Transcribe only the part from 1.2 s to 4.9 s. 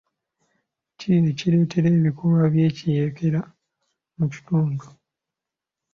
ekireetera ebikolwa eby'ekiyeekera mu kitundu?